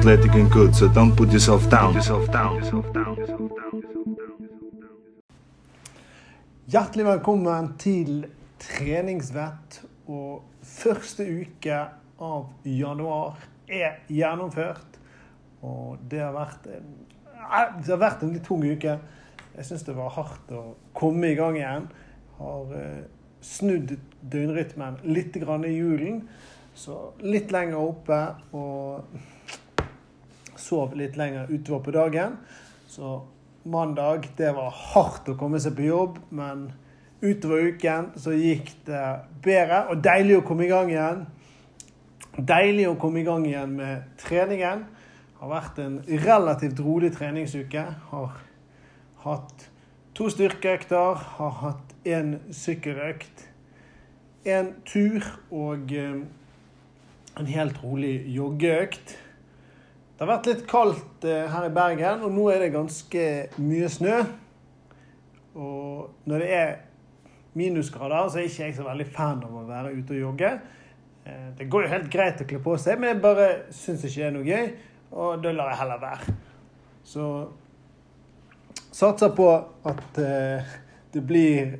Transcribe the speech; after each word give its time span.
athletic 0.00 0.34
and 0.34 0.50
good, 0.50 0.74
so 0.74 0.88
don't 0.88 1.14
put 1.14 1.30
yourself 1.30 1.68
down. 1.68 1.92
Hjertelig 6.66 7.04
velkommen 7.04 7.74
til 7.78 8.24
treningsvett. 8.58 9.82
Og 10.08 10.40
første 10.64 11.26
uke 11.28 11.80
av 12.16 12.46
januar 12.64 13.42
er 13.68 13.98
gjennomført. 14.08 14.96
Og 15.60 15.98
det 16.08 16.22
har 16.24 16.32
vært 16.32 16.70
en, 16.78 16.94
det 17.84 17.92
har 17.92 18.00
vært 18.00 18.24
en 18.24 18.32
litt 18.32 18.48
tung 18.48 18.64
uke. 18.64 18.94
Jeg 19.58 19.68
syns 19.68 19.84
det 19.84 19.96
var 19.98 20.14
hardt 20.16 20.54
å 20.56 20.62
komme 20.96 21.28
i 21.28 21.36
gang 21.36 21.58
igjen. 21.58 21.90
Har 22.38 22.72
eh, 22.78 23.02
snudd 23.44 23.92
døgnrytmen 24.32 24.96
litt 25.12 25.36
grann 25.44 25.68
i 25.68 25.74
julen. 25.76 26.22
Så 26.72 27.10
litt 27.20 27.52
lenger 27.52 27.84
oppe 27.84 28.22
og 28.56 29.28
sov 30.60 30.94
litt 30.98 31.18
lenger 31.18 31.50
utover 31.50 31.84
på 31.86 31.94
dagen. 31.96 32.36
Så 32.90 33.20
mandag, 33.62 34.28
det 34.36 34.52
var 34.56 34.70
hardt 34.92 35.28
å 35.30 35.36
komme 35.38 35.60
seg 35.62 35.76
på 35.78 35.88
jobb, 35.88 36.20
men 36.34 36.68
utover 37.20 37.70
uken 37.72 38.12
så 38.20 38.34
gikk 38.36 38.72
det 38.88 39.04
bedre. 39.44 39.84
Og 39.92 40.02
deilig 40.04 40.40
å 40.40 40.46
komme 40.46 40.66
i 40.66 40.70
gang 40.72 40.92
igjen. 40.92 41.26
Deilig 42.36 42.86
å 42.88 42.96
komme 43.00 43.20
i 43.20 43.26
gang 43.26 43.44
igjen 43.48 43.74
med 43.76 44.08
treningen. 44.20 44.86
Har 45.40 45.52
vært 45.52 45.80
en 45.82 46.00
relativt 46.24 46.80
rolig 46.84 47.12
treningsuke. 47.16 47.84
Har 48.12 48.40
hatt 49.24 49.70
to 50.16 50.28
styrkeøkter, 50.32 51.20
har 51.36 51.56
hatt 51.62 51.94
én 52.08 52.38
sykkeløkt, 52.52 53.46
en 54.48 54.72
tur 54.88 55.24
og 55.52 55.92
eh, 55.92 56.22
en 57.40 57.48
helt 57.48 57.82
rolig 57.84 58.14
joggeøkt. 58.34 59.16
Det 60.20 60.26
har 60.26 60.34
vært 60.34 60.48
litt 60.50 60.64
kaldt 60.68 61.22
eh, 61.24 61.46
her 61.48 61.64
i 61.64 61.72
Bergen, 61.72 62.20
og 62.26 62.34
nå 62.36 62.42
er 62.52 62.60
det 62.60 62.74
ganske 62.74 63.22
mye 63.56 63.86
snø. 63.88 64.18
Og 65.56 66.26
når 66.28 66.42
det 66.44 66.48
er 66.52 66.74
minusgrader, 67.56 68.28
så 68.28 68.42
er 68.42 68.50
ikke 68.50 68.66
jeg 68.66 68.74
så 68.76 68.84
veldig 68.84 69.06
fan 69.14 69.40
av 69.46 69.54
å 69.56 69.62
være 69.64 69.94
ute 69.94 70.12
og 70.18 70.20
jogge. 70.26 70.50
Eh, 71.24 71.46
det 71.56 71.70
går 71.72 71.86
jo 71.86 71.92
helt 71.94 72.10
greit 72.12 72.42
å 72.44 72.48
kle 72.50 72.60
på 72.60 72.74
seg, 72.84 73.00
men 73.00 73.14
jeg 73.14 73.22
bare 73.24 73.46
syns 73.72 74.04
ikke 74.04 74.20
det 74.20 74.26
er 74.26 74.36
noe 74.36 74.44
gøy, 74.50 74.68
og 75.08 75.40
da 75.40 75.54
lar 75.56 75.72
jeg 75.72 75.80
heller 75.86 76.04
være. 76.04 76.36
Så 77.14 77.30
satser 79.00 79.32
på 79.40 79.48
at 79.88 80.20
eh, 80.20 80.76
det 81.16 81.24
blir 81.32 81.78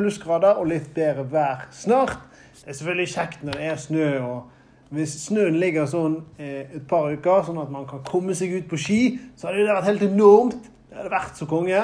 plussgrader 0.00 0.64
og 0.64 0.72
litt 0.72 0.88
bedre 0.96 1.28
vær 1.28 1.68
snart. 1.76 2.24
Det 2.62 2.72
er 2.72 2.80
selvfølgelig 2.80 3.16
kjekt 3.18 3.44
når 3.44 3.60
det 3.60 3.70
er 3.74 3.84
snø. 3.84 4.10
og 4.30 4.63
Hvis 4.94 5.14
snøen 5.24 5.56
ligger 5.58 5.88
sånn 5.90 6.18
et 6.38 6.84
par 6.90 7.08
uker, 7.10 7.44
sånn 7.46 7.62
at 7.62 7.72
man 7.72 7.86
kan 7.88 8.02
komme 8.06 8.36
seg 8.36 8.52
ut 8.58 8.66
på 8.70 8.78
ski, 8.78 9.00
så 9.36 9.48
hadde 9.48 9.64
det 9.64 9.72
vært 9.72 9.88
helt 9.88 10.04
enormt. 10.06 10.68
Det 10.90 10.98
hadde 10.98 11.14
vært 11.14 11.40
så 11.40 11.48
konge. 11.50 11.80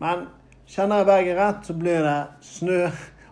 Men 0.00 0.24
kjenner 0.70 1.02
jeg 1.02 1.08
Bergen 1.10 1.38
rett, 1.40 1.66
så 1.66 1.76
blir 1.76 2.00
det 2.06 2.18
snø, 2.46 2.80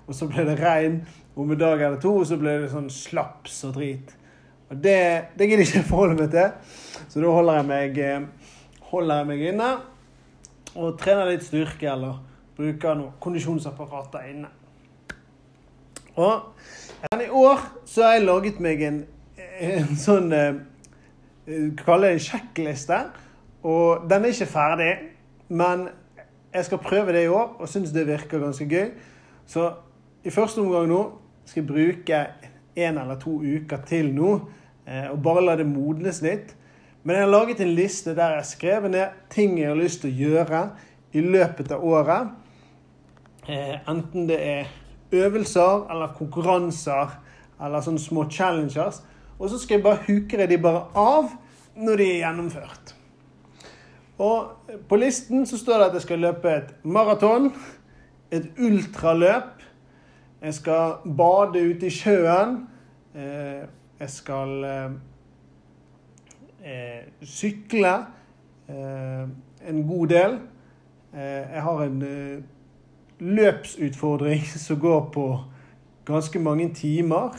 og 0.07 0.19
så 0.19 0.29
blir 0.31 0.49
det 0.49 0.59
regn 0.61 1.01
om 1.37 1.51
en 1.53 1.61
dag 1.61 1.81
eller 1.81 2.01
to, 2.03 2.15
og 2.21 2.29
så 2.29 2.39
blir 2.41 2.65
det 2.65 2.73
sånn 2.73 2.89
slaps 2.93 3.63
og 3.69 3.77
drit. 3.77 4.15
Og 4.71 4.79
det, 4.83 5.01
det 5.39 5.47
gidder 5.47 5.63
jeg 5.63 5.71
ikke 5.71 5.91
forholde 5.93 6.19
meg 6.19 6.33
til, 6.33 6.79
så 7.07 7.23
da 7.23 7.35
holder 7.37 7.61
jeg 7.61 7.69
meg, 7.71 8.01
holder 8.91 9.21
jeg 9.21 9.29
meg 9.31 9.45
inne 9.53 9.69
og 10.77 10.97
trener 11.01 11.31
litt 11.31 11.45
styrke 11.47 11.89
eller 11.89 12.19
bruker 12.57 12.97
noen 12.99 13.15
kondisjonsapparater 13.23 14.31
inne. 14.33 14.51
Og 16.17 17.21
i 17.21 17.29
år 17.29 17.61
så 17.85 18.07
har 18.07 18.17
jeg 18.17 18.25
laget 18.25 18.61
meg 18.65 18.83
en, 18.87 19.03
en 19.61 19.93
sånn 20.01 20.33
eh, 20.33 20.63
Kaller 21.79 22.11
det 22.11 22.17
en 22.17 22.25
sjekkliste. 22.25 22.97
Og 23.67 24.09
den 24.11 24.25
er 24.25 24.33
ikke 24.33 24.49
ferdig, 24.51 24.89
men 25.49 25.85
jeg 26.51 26.67
skal 26.67 26.81
prøve 26.83 27.15
det 27.15 27.23
i 27.27 27.31
år 27.31 27.53
og 27.61 27.69
syns 27.71 27.93
det 27.95 28.07
virker 28.09 28.43
ganske 28.43 28.67
gøy. 28.67 28.89
Så 29.47 29.69
i 30.27 30.33
første 30.35 30.63
omgang 30.65 30.89
nå 30.91 31.01
skal 31.47 31.63
jeg 31.63 31.69
bruke 31.71 32.23
en 32.77 32.99
eller 32.99 33.19
to 33.23 33.37
uker 33.39 33.85
til 33.87 34.11
nå 34.15 34.33
eh, 34.89 35.07
og 35.13 35.21
bare 35.23 35.45
la 35.45 35.55
det 35.61 35.69
modnes 35.69 36.19
litt. 36.25 36.57
Men 37.07 37.15
jeg 37.15 37.27
har 37.27 37.31
laget 37.31 37.63
en 37.63 37.77
liste 37.77 38.17
der 38.17 38.35
jeg 38.35 38.43
har 38.43 38.49
skrevet 38.49 38.91
ned 38.91 39.21
ting 39.31 39.55
jeg 39.61 39.71
har 39.71 39.79
lyst 39.79 40.03
til 40.03 40.11
å 40.11 40.25
gjøre 40.25 40.63
i 41.15 41.23
løpet 41.23 41.71
av 41.77 41.85
året. 41.87 42.35
Eh, 43.47 43.77
enten 43.87 44.27
det 44.27 44.41
er 44.43 44.75
øvelser 45.13 45.87
eller 45.91 46.15
konkurranser 46.19 47.19
eller 47.63 47.81
sånne 47.81 48.03
små 48.03 48.27
challenges. 48.31 49.03
Og 49.39 49.51
så 49.51 49.59
skal 49.59 49.75
jeg 49.79 49.85
bare 49.85 50.05
hukere 50.07 50.47
de 50.49 50.59
bare 50.59 50.87
av 50.97 51.31
når 51.77 52.01
de 52.01 52.11
er 52.11 52.23
gjennomført. 52.25 52.95
Og 54.19 54.71
på 54.89 54.97
listen 54.97 55.47
så 55.47 55.59
står 55.61 55.79
det 55.79 55.89
at 55.89 55.95
jeg 55.99 56.07
skal 56.07 56.19
løpe 56.25 56.53
et 56.53 56.75
maraton, 56.85 57.51
et 58.33 58.49
ultraløp. 58.59 59.61
Jeg 60.43 60.55
skal 60.55 60.95
bade 61.17 61.63
ute 61.71 61.87
i 61.87 61.93
sjøen. 61.93 62.69
Eh, 63.15 63.65
jeg 64.01 64.11
skal 64.11 64.65
eh, 66.65 67.03
sykle 67.23 67.97
en 68.69 69.83
god 69.89 70.07
del. 70.11 70.39
Jeg 71.17 71.63
har 71.63 71.83
en 71.85 72.03
løpsutfordring 73.19 74.47
som 74.67 74.81
går 74.81 75.11
på 75.15 75.27
ganske 76.07 76.39
mange 76.39 76.71
timer. 76.75 77.37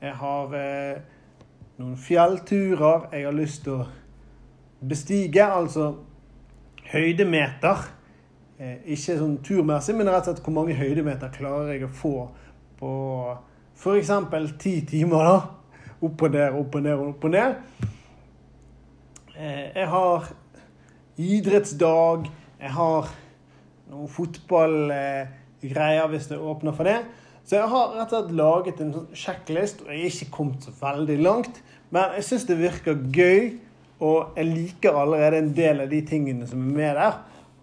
Jeg 0.00 0.12
har 0.20 0.56
eh, 0.56 0.98
noen 1.80 1.96
fjellturer 2.00 3.08
jeg 3.12 3.26
har 3.26 3.36
lyst 3.36 3.64
til 3.64 3.80
å 3.80 3.86
bestige, 4.86 5.44
altså 5.44 5.90
høydemeter. 6.92 7.88
Eh, 8.56 8.78
ikke 8.94 9.18
sånn 9.18 9.36
turmessig, 9.44 9.96
men 9.96 10.08
rett 10.08 10.24
og 10.24 10.32
slett 10.32 10.44
hvor 10.46 10.56
mange 10.56 10.76
høydemeter 10.78 11.32
klarer 11.34 11.74
jeg 11.74 11.84
å 11.88 11.92
få 11.92 12.14
på 12.78 12.92
f.eks. 13.76 14.12
ti 14.60 14.78
timer. 14.88 15.28
da. 15.28 15.36
Opp 16.06 16.22
og 16.22 16.32
ned, 16.32 16.56
opp 16.60 16.74
og 16.76 16.82
ned, 16.84 17.04
opp 17.10 17.24
og 17.24 17.32
ned. 17.32 17.54
Eh, 19.36 19.68
jeg 19.76 19.88
har 19.92 20.32
idrettsdag. 21.16 22.28
Jeg 22.60 22.72
har 22.72 23.12
noen 23.90 24.08
fotballgreier 24.10 26.10
hvis 26.12 26.28
det 26.30 26.38
åpner 26.40 26.72
for 26.76 26.84
det. 26.88 26.98
Så 27.46 27.60
jeg 27.60 27.70
har 27.70 27.92
rett 27.94 28.10
og 28.10 28.16
slett 28.16 28.34
laget 28.34 28.80
en 28.82 28.94
sånn 28.94 29.10
sjekklist, 29.14 29.84
og 29.84 29.92
jeg 29.92 30.02
er 30.02 30.10
ikke 30.10 30.34
kommet 30.34 30.66
så 30.66 30.72
veldig 30.80 31.18
langt. 31.22 31.62
Men 31.94 32.16
jeg 32.18 32.26
syns 32.26 32.46
det 32.48 32.58
virker 32.58 32.98
gøy, 33.14 33.42
og 34.02 34.18
jeg 34.36 34.46
liker 34.50 34.98
allerede 34.98 35.38
en 35.40 35.54
del 35.54 35.84
av 35.84 35.92
de 35.92 36.00
tingene 36.08 36.48
som 36.50 36.64
er 36.64 36.74
med 36.80 36.98
der. 36.98 37.14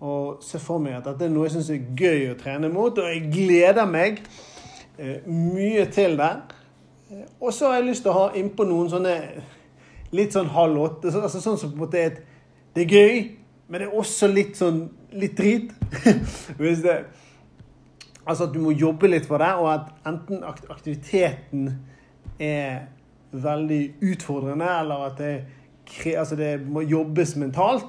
Og 0.03 0.44
ser 0.44 0.63
for 0.63 0.84
meg 0.84 0.97
at 0.97 1.07
dette 1.09 1.28
er 1.28 1.34
noe 1.34 1.50
jeg 1.50 1.56
syns 1.57 1.73
er 1.75 1.91
gøy 2.00 2.31
å 2.31 2.40
trene 2.40 2.72
mot, 2.72 2.95
og 2.95 3.11
jeg 3.11 3.28
gleder 3.34 3.85
meg 3.88 4.23
eh, 4.97 5.19
mye 5.28 5.85
til 5.91 6.17
det. 6.19 6.34
Og 7.44 7.51
så 7.51 7.69
har 7.69 7.81
jeg 7.81 7.90
lyst 7.91 8.07
til 8.07 8.13
å 8.13 8.19
ha 8.22 8.25
innpå 8.40 8.66
noen 8.67 8.90
sånne 8.91 9.16
litt 10.16 10.35
sånn 10.35 10.51
halv 10.53 10.79
åtte. 10.79 11.11
Altså 11.11 11.44
sånn 11.44 11.59
som 11.59 11.73
på 11.73 11.78
en 11.78 11.85
måte 11.85 12.00
er 12.00 12.22
Det 12.73 12.88
er 12.88 12.90
gøy, 12.90 13.17
men 13.67 13.84
det 13.84 13.85
er 13.85 14.00
også 14.00 14.25
litt 14.31 14.55
sånn 14.57 14.88
litt 15.18 15.38
drit. 15.38 15.74
Hvis 16.62 16.84
det 16.85 17.03
Altså 18.24 18.46
at 18.47 18.53
du 18.53 18.62
må 18.63 18.72
jobbe 18.72 19.09
litt 19.09 19.25
for 19.28 19.41
det, 19.44 19.50
og 19.59 19.66
at 19.68 19.90
enten 20.07 20.46
aktiviteten 20.47 21.66
er 22.40 22.85
veldig 23.35 23.81
utfordrende, 24.00 24.69
eller 24.79 25.09
at 25.09 25.18
det, 25.19 25.34
altså 26.16 26.38
det 26.40 26.53
må 26.63 26.85
jobbes 26.88 27.35
mentalt, 27.35 27.84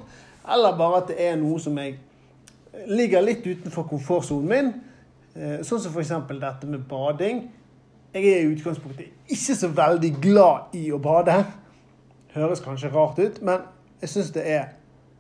eller 0.55 0.75
bare 0.77 1.03
at 1.03 1.13
det 1.13 1.21
er 1.23 1.37
noe 1.39 1.61
som 1.63 1.79
jeg 1.79 1.95
ligger 2.91 3.23
litt 3.23 3.47
utenfor 3.47 3.87
komfortsonen 3.89 4.51
min. 4.51 4.73
Eh, 5.35 5.61
sånn 5.67 5.83
som 5.83 5.95
f.eks. 5.95 6.13
dette 6.33 6.71
med 6.71 6.83
bading. 6.91 7.45
Jeg 8.15 8.31
er 8.31 8.43
i 8.43 8.51
utgangspunktet 8.53 9.31
ikke 9.31 9.57
så 9.59 9.71
veldig 9.75 10.11
glad 10.23 10.75
i 10.79 10.89
å 10.95 10.99
bade. 11.03 11.39
Høres 12.35 12.63
kanskje 12.63 12.91
rart 12.91 13.19
ut, 13.23 13.41
men 13.43 13.65
jeg 14.03 14.13
syns 14.13 14.35
det 14.35 14.45
er 14.51 14.75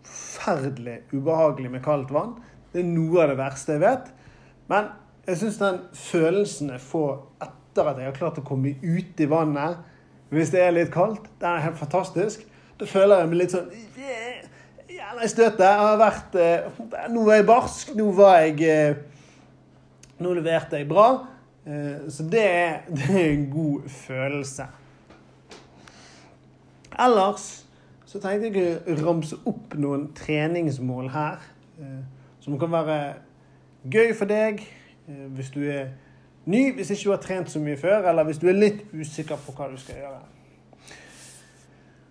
forferdelig 0.05 1.01
ubehagelig 1.12 1.71
med 1.73 1.85
kaldt 1.85 2.12
vann. 2.15 2.37
Det 2.73 2.83
er 2.83 2.89
noe 2.91 3.23
av 3.23 3.33
det 3.33 3.39
verste 3.39 3.77
jeg 3.77 3.85
vet. 3.85 4.11
Men 4.71 4.91
jeg 5.25 5.41
syns 5.41 5.61
den 5.61 5.81
følelsen 5.97 6.73
jeg 6.75 6.83
får 6.85 7.12
etter 7.45 7.91
at 7.91 8.01
jeg 8.01 8.11
har 8.11 8.17
klart 8.17 8.41
å 8.41 8.47
komme 8.47 8.75
ut 8.83 9.21
i 9.21 9.29
vannet, 9.31 9.81
hvis 10.35 10.51
det 10.51 10.62
er 10.65 10.75
litt 10.75 10.93
kaldt, 10.93 11.27
den 11.41 11.51
er 11.51 11.62
helt 11.67 11.79
fantastisk. 11.79 12.43
Da 12.81 12.89
føler 12.91 13.23
jeg 13.23 13.31
meg 13.31 13.39
litt 13.39 13.55
sånn 13.55 13.69
Gjerne 14.95 15.25
i 15.27 15.31
støtet. 15.31 15.62
Jeg 15.62 15.79
har 15.81 15.97
vært 15.99 16.37
eh, 16.39 16.81
Nå 17.11 17.25
var 17.27 17.39
jeg 17.39 17.47
barsk. 17.49 17.93
Nå 17.99 18.09
var 18.15 18.37
jeg 18.45 18.61
eh, 18.71 19.01
Nå 20.23 20.35
leverte 20.37 20.79
jeg 20.79 20.89
bra. 20.91 21.09
Eh, 21.67 22.06
så 22.15 22.27
det 22.31 22.45
er, 22.45 22.77
det 22.97 23.09
er 23.11 23.29
en 23.33 23.47
god 23.51 23.89
følelse. 23.91 24.67
Ellers 26.95 27.63
så 28.14 28.20
tenkte 28.22 28.52
jeg 28.55 28.76
å 28.78 28.94
ramse 29.02 29.37
opp 29.50 29.72
noen 29.75 30.05
treningsmål 30.14 31.08
her. 31.11 31.40
Eh, 31.82 32.02
som 32.38 32.55
kan 32.61 32.70
være 32.70 32.99
gøy 33.90 34.12
for 34.14 34.31
deg 34.31 34.61
eh, 34.62 35.25
hvis 35.34 35.50
du 35.50 35.64
er 35.66 35.88
ny, 36.46 36.69
hvis 36.76 36.93
ikke 36.94 37.08
du 37.08 37.11
har 37.11 37.25
trent 37.25 37.50
så 37.50 37.58
mye 37.58 37.81
før, 37.81 38.06
eller 38.06 38.28
hvis 38.28 38.38
du 38.38 38.46
er 38.52 38.61
litt 38.61 38.84
usikker 38.94 39.43
på 39.43 39.56
hva 39.56 39.66
du 39.72 39.75
skal 39.82 39.99
gjøre. 40.05 40.22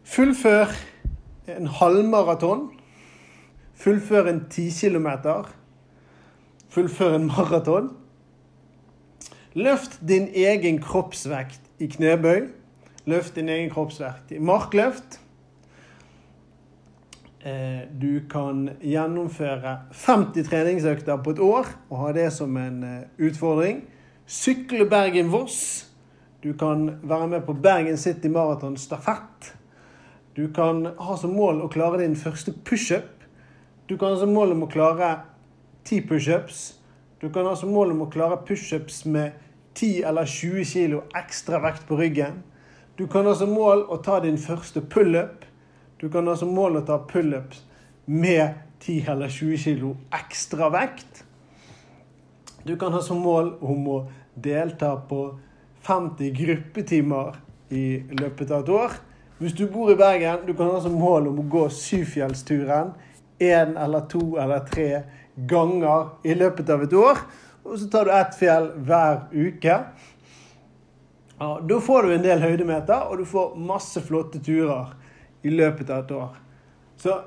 Fullfør 0.04 0.76
en 1.56 1.72
halvmaraton. 1.80 2.68
Fullfør 3.80 4.28
en 4.34 4.44
10 4.50 4.76
kilometer. 4.82 5.48
Fullfør 6.76 7.16
en 7.22 7.32
maraton. 7.32 7.94
Løft 9.56 10.02
din 10.04 10.28
egen 10.36 10.84
kroppsvekt 10.84 11.64
i 11.80 11.88
knebøy. 11.96 12.50
Løft 13.08 13.40
din 13.40 13.56
egen 13.56 13.72
kroppsvekt 13.72 14.36
i 14.36 14.44
markløft. 14.44 15.23
Eh, 17.46 17.88
du 17.92 18.24
kan 18.32 18.70
gjennomføre 18.80 19.78
50 19.92 20.46
treningsøkter 20.48 21.18
på 21.20 21.34
et 21.34 21.42
år 21.44 21.68
og 21.90 21.98
ha 22.00 22.12
det 22.16 22.30
som 22.32 22.56
en 22.56 22.78
eh, 22.88 23.02
utfordring. 23.20 23.82
Sykle 24.26 24.86
Bergen-Voss. 24.88 25.58
Du 26.44 26.54
kan 26.54 26.86
være 27.04 27.28
med 27.28 27.42
på 27.44 27.54
Bergen 27.54 27.98
City 27.98 28.32
Marathon 28.32 28.78
stafett. 28.78 29.52
Du 30.36 30.48
kan 30.56 30.86
ha 30.98 31.18
som 31.20 31.36
mål 31.36 31.60
å 31.66 31.68
klare 31.68 32.00
din 32.06 32.16
første 32.16 32.56
pushup. 32.64 33.28
Du 33.92 33.98
kan 33.98 34.16
ha 34.16 34.24
som 34.24 34.32
mål 34.32 34.56
om 34.56 34.64
å 34.64 34.72
klare 34.72 35.12
10 35.84 36.08
pushups. 36.08 36.64
Du 37.20 37.28
kan 37.30 37.46
ha 37.46 37.58
som 37.60 37.76
mål 37.76 37.92
om 37.92 38.06
å 38.08 38.12
klare 38.12 38.40
pushups 38.48 39.04
med 39.06 39.36
10 39.76 40.08
eller 40.08 40.26
20 40.26 40.64
kg 40.72 41.02
ekstra 41.20 41.60
vekt 41.60 41.84
på 41.92 42.00
ryggen. 42.00 42.40
Du 42.96 43.04
kan 43.08 43.28
ha 43.28 43.36
som 43.36 43.52
mål 43.52 43.84
å 43.92 44.00
ta 44.00 44.22
din 44.24 44.40
første 44.40 44.80
pullup. 44.80 45.44
Du 46.00 46.10
kan 46.10 46.28
ha 46.28 46.36
som 46.38 46.54
mål 46.56 46.82
å 46.82 46.86
ta 46.88 47.00
pullups 47.10 47.64
med 48.06 48.60
10 48.84 49.12
eller 49.12 49.30
20 49.32 49.58
kg 49.64 49.94
ekstra 50.12 50.70
vekt. 50.74 51.24
Du 52.64 52.76
kan 52.80 52.94
ha 52.94 53.02
som 53.02 53.22
mål 53.24 53.54
om 53.62 53.88
å 53.88 53.98
delta 54.34 54.96
på 55.10 55.26
50 55.84 56.32
gruppetimer 56.36 57.36
i 57.70 58.04
løpet 58.20 58.52
av 58.52 58.64
et 58.64 58.70
år. 58.70 58.96
Hvis 59.38 59.56
du 59.58 59.66
bor 59.68 59.92
i 59.92 59.98
Bergen, 60.00 60.46
du 60.48 60.54
kan 60.54 60.72
ha 60.72 60.80
som 60.82 60.96
mål 60.96 61.28
om 61.32 61.42
å 61.42 61.50
gå 61.52 61.66
Syfjellsturen 61.74 62.94
én 63.44 63.76
eller 63.78 64.06
to 64.12 64.38
eller 64.40 64.64
tre 64.70 65.04
ganger 65.36 66.14
i 66.24 66.36
løpet 66.38 66.70
av 66.70 66.86
et 66.86 66.96
år. 66.96 67.20
Og 67.64 67.80
så 67.80 67.90
tar 67.92 68.08
du 68.08 68.14
ett 68.16 68.36
fjell 68.40 68.70
hver 68.88 69.26
uke. 69.32 69.78
Ja, 71.40 71.50
da 71.60 71.80
får 71.82 72.04
du 72.04 72.14
en 72.14 72.24
del 72.24 72.44
høydemeter, 72.44 73.10
og 73.10 73.20
du 73.20 73.26
får 73.28 73.56
masse 73.60 74.04
flotte 74.04 74.40
turer 74.44 74.94
i 75.44 75.52
løpet 75.54 75.92
av 75.92 76.04
et 76.04 76.16
år. 76.18 76.40
Så 77.00 77.18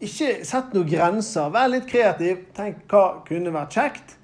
ikke 0.00 0.30
sett 0.48 0.74
noen 0.74 0.88
grenser. 0.88 1.50
Vær 1.52 1.68
litt 1.72 1.88
kreativ. 1.88 2.46
Tenk 2.56 2.84
hva 2.90 3.20
kunne 3.26 3.52
vært 3.54 3.76
kjekt, 3.76 4.14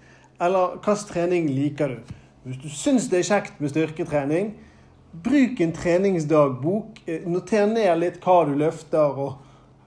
eller 0.40 0.78
hvilken 0.78 1.08
trening 1.10 1.50
liker 1.52 1.96
du. 1.96 2.14
Hvis 2.46 2.62
du 2.62 2.68
syns 2.70 3.08
det 3.10 3.20
er 3.20 3.28
kjekt 3.30 3.58
med 3.60 3.72
styrketrening, 3.72 4.54
bruk 5.24 5.60
en 5.60 5.74
treningsdagbok. 5.76 7.02
Noter 7.26 7.66
ned 7.70 8.00
litt 8.00 8.20
hva 8.24 8.38
du 8.48 8.54
løfter 8.60 9.20
og 9.20 9.40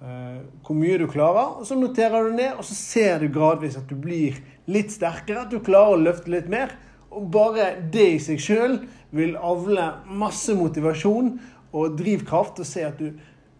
uh, 0.03 0.39
hvor 0.65 0.77
mye 0.77 0.99
du 1.01 1.07
klarer. 1.09 1.59
og 1.59 1.65
Så 1.65 1.77
noterer 1.79 2.27
du 2.29 2.35
ned, 2.35 2.53
og 2.57 2.65
så 2.67 2.77
ser 2.77 3.23
du 3.23 3.29
gradvis 3.33 3.79
at 3.79 3.89
du 3.89 3.95
blir 3.97 4.37
litt 4.69 4.93
sterkere, 4.93 5.45
at 5.45 5.53
du 5.53 5.61
klarer 5.63 5.97
å 5.97 6.03
løfte 6.03 6.33
litt 6.33 6.49
mer. 6.51 6.75
Og 7.09 7.29
bare 7.33 7.71
det 7.93 8.09
i 8.15 8.21
seg 8.21 8.41
sjøl 8.43 8.81
vil 9.15 9.33
avle 9.41 9.87
masse 10.05 10.53
motivasjon 10.53 11.33
og 11.73 11.97
drivkraft 11.99 12.61
og 12.61 12.67
se 12.67 12.85
at 12.87 12.99
du 12.99 13.11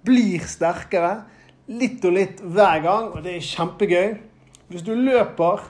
blir 0.05 0.45
sterkere 0.47 1.23
litt 1.69 2.05
og 2.07 2.15
litt 2.15 2.39
hver 2.41 2.81
gang, 2.81 3.09
og 3.13 3.21
det 3.25 3.35
er 3.37 3.45
kjempegøy. 3.45 4.15
Hvis 4.69 4.85
du 4.85 4.93
løper, 4.97 5.61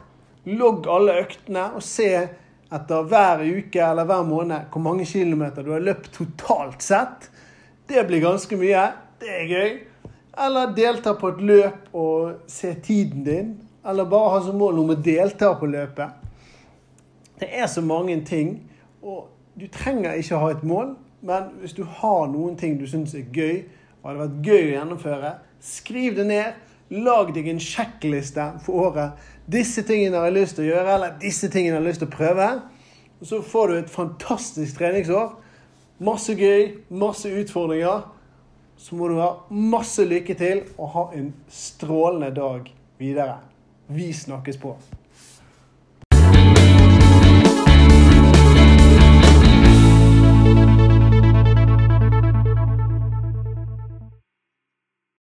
logg 0.49 0.87
alle 0.91 1.19
øktene 1.23 1.69
og 1.75 1.83
se 1.83 2.11
etter 2.69 3.07
hver 3.09 3.41
uke 3.43 3.81
eller 3.81 4.07
hver 4.07 4.25
måned 4.27 4.69
hvor 4.71 4.83
mange 4.85 5.05
kilometer 5.09 5.65
du 5.65 5.73
har 5.73 5.83
løpt 5.83 6.11
totalt 6.15 6.83
sett. 6.85 7.29
Det 7.89 8.03
blir 8.07 8.21
ganske 8.23 8.59
mye. 8.59 8.83
Det 9.19 9.31
er 9.33 9.49
gøy. 9.49 9.71
Eller 10.39 10.75
delta 10.77 11.15
på 11.17 11.33
et 11.33 11.41
løp 11.43 11.89
og 11.97 12.45
se 12.47 12.75
tiden 12.85 13.25
din. 13.25 13.51
Eller 13.87 14.07
bare 14.07 14.35
ha 14.35 14.41
som 14.45 14.59
mål 14.59 14.83
om 14.83 14.93
å 14.93 14.99
delta 15.01 15.51
på 15.57 15.67
løpet. 15.71 16.15
Det 17.39 17.49
er 17.55 17.67
så 17.71 17.81
mange 17.81 18.17
ting, 18.27 18.57
og 19.01 19.29
du 19.55 19.65
trenger 19.71 20.19
ikke 20.19 20.39
ha 20.41 20.49
et 20.51 20.63
mål. 20.67 20.93
Men 21.21 21.51
hvis 21.59 21.75
du 21.75 21.83
har 21.83 22.27
noen 22.31 22.55
ting 22.59 22.77
du 22.79 22.85
syns 22.87 23.15
er 23.17 23.27
gøy, 23.33 23.63
og 23.99 24.09
hadde 24.09 24.21
vært 24.23 24.47
gøy 24.47 24.61
å 24.61 24.73
gjennomføre, 24.77 25.31
skriv 25.63 26.17
det 26.19 26.27
ned. 26.29 26.65
Lag 26.89 27.29
deg 27.35 27.45
en 27.51 27.59
sjekkliste 27.61 28.45
for 28.65 28.87
året. 28.87 29.25
Disse 29.45 29.83
tingene 29.85 30.17
har 30.17 30.29
jeg 30.29 30.37
lyst 30.39 30.57
til 30.57 30.65
å 30.65 30.69
gjøre, 30.71 30.93
eller 30.95 31.17
disse 31.21 31.49
tingene 31.53 31.77
har 31.77 31.83
jeg 31.83 31.91
lyst 31.91 32.01
til 32.01 32.09
å 32.09 32.15
prøve. 32.15 32.47
Og 33.19 33.29
så 33.29 33.41
får 33.45 33.67
du 33.67 33.75
et 33.75 33.91
fantastisk 33.93 34.79
treningsår. 34.79 35.35
Masse 36.01 36.33
gøy, 36.39 36.79
masse 36.89 37.29
utfordringer. 37.29 38.07
Så 38.79 38.95
må 38.95 39.09
du 39.11 39.19
ha 39.19 39.33
masse 39.51 40.05
lykke 40.07 40.37
til 40.39 40.63
og 40.77 40.93
ha 40.95 41.05
en 41.19 41.33
strålende 41.51 42.31
dag 42.39 42.71
videre. 42.97 43.37
Vi 43.91 44.09
snakkes 44.15 44.57
på. 44.61 44.77